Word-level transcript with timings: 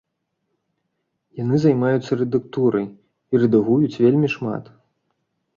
Яны 1.41 1.55
займаюцца 1.65 2.11
рэдактурай, 2.21 2.85
і 3.33 3.43
рэдагуюць 3.45 3.99
вельмі 4.03 4.27
шмат. 4.39 4.63